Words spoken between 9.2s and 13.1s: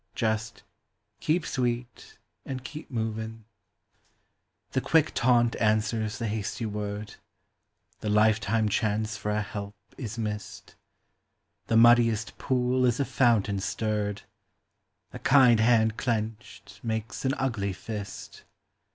a" help" is missed; The muddiest pool is a